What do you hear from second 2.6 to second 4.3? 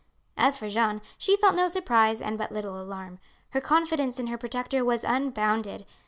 alarm. Her confidence in